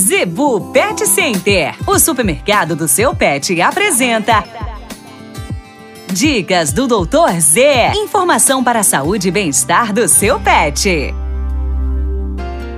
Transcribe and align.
Zebu 0.00 0.72
Pet 0.72 1.06
Center, 1.06 1.74
o 1.86 1.98
supermercado 1.98 2.74
do 2.74 2.88
seu 2.88 3.14
pet, 3.14 3.60
apresenta. 3.60 4.42
Dicas 6.10 6.72
do 6.72 6.88
Doutor 6.88 7.38
Z. 7.38 7.92
Informação 7.94 8.64
para 8.64 8.80
a 8.80 8.82
saúde 8.82 9.28
e 9.28 9.30
bem-estar 9.30 9.92
do 9.92 10.08
seu 10.08 10.40
pet. 10.40 11.14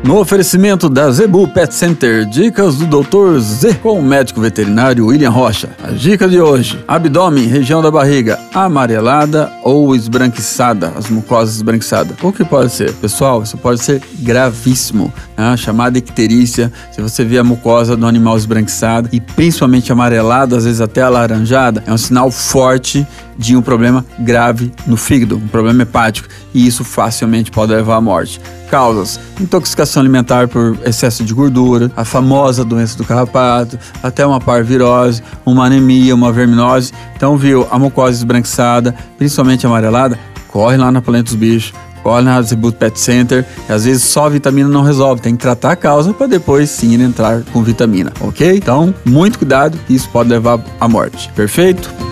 No 0.04 0.18
oferecimento 0.18 0.88
da 0.88 1.08
Zebu 1.12 1.46
Pet 1.46 1.72
Center, 1.72 2.26
dicas 2.26 2.74
do 2.74 2.86
Dr. 2.86 3.38
Z 3.38 3.74
com 3.74 4.00
o 4.00 4.02
médico 4.02 4.40
veterinário 4.40 5.06
William 5.06 5.30
Rocha. 5.30 5.70
A 5.80 5.92
dica 5.92 6.28
de 6.28 6.40
hoje: 6.40 6.82
abdômen, 6.88 7.46
região 7.46 7.80
da 7.80 7.88
barriga, 7.88 8.36
amarelada 8.52 9.52
ou 9.62 9.94
esbranquiçada, 9.94 10.92
as 10.96 11.08
mucosas 11.08 11.54
esbranquiçadas. 11.54 12.16
O 12.20 12.32
que 12.32 12.44
pode 12.44 12.72
ser? 12.72 12.92
Pessoal, 12.94 13.44
isso 13.44 13.56
pode 13.56 13.80
ser 13.80 14.02
gravíssimo, 14.18 15.12
né? 15.38 15.56
chamada 15.56 15.96
icterícia. 15.98 16.72
Se 16.90 17.00
você 17.00 17.24
vê 17.24 17.38
a 17.38 17.44
mucosa 17.44 17.96
do 17.96 18.04
animal 18.04 18.36
esbranquiçada 18.36 19.08
e 19.12 19.20
principalmente 19.20 19.92
amarelada, 19.92 20.56
às 20.56 20.64
vezes 20.64 20.80
até 20.80 21.00
alaranjada, 21.02 21.80
é 21.86 21.92
um 21.92 21.98
sinal 21.98 22.28
forte 22.28 23.06
de 23.36 23.56
um 23.56 23.62
problema 23.62 24.04
grave 24.18 24.72
no 24.86 24.96
fígado, 24.96 25.36
um 25.36 25.48
problema 25.48 25.82
hepático, 25.82 26.28
e 26.54 26.66
isso 26.66 26.84
facilmente 26.84 27.50
pode 27.50 27.72
levar 27.72 27.96
à 27.96 28.00
morte. 28.00 28.40
Causas: 28.70 29.18
intoxicação 29.40 30.00
alimentar 30.00 30.48
por 30.48 30.78
excesso 30.84 31.24
de 31.24 31.34
gordura, 31.34 31.90
a 31.96 32.04
famosa 32.04 32.64
doença 32.64 32.96
do 32.96 33.04
carrapato, 33.04 33.78
até 34.02 34.26
uma 34.26 34.40
parvirose, 34.40 35.22
uma 35.44 35.66
anemia, 35.66 36.14
uma 36.14 36.32
verminose. 36.32 36.92
Então, 37.16 37.36
viu 37.36 37.66
a 37.70 37.78
mucosa 37.78 38.18
esbranquiçada, 38.18 38.94
principalmente 39.18 39.66
amarelada, 39.66 40.18
corre 40.48 40.76
lá 40.76 40.90
na 40.90 41.00
Planeta 41.00 41.24
dos 41.24 41.34
Bichos, 41.34 41.72
corre 42.02 42.22
na 42.22 42.40
Zebut 42.42 42.76
Pet 42.76 42.98
Center, 42.98 43.46
e 43.68 43.72
às 43.72 43.84
vezes 43.84 44.02
só 44.04 44.28
vitamina 44.28 44.68
não 44.68 44.82
resolve, 44.82 45.22
tem 45.22 45.36
que 45.36 45.42
tratar 45.42 45.72
a 45.72 45.76
causa 45.76 46.12
para 46.12 46.26
depois 46.26 46.68
sim 46.70 47.00
entrar 47.00 47.42
com 47.52 47.62
vitamina, 47.62 48.12
ok? 48.20 48.56
Então, 48.56 48.94
muito 49.04 49.38
cuidado, 49.38 49.78
isso 49.88 50.08
pode 50.10 50.28
levar 50.28 50.60
à 50.80 50.88
morte. 50.88 51.30
Perfeito? 51.34 52.11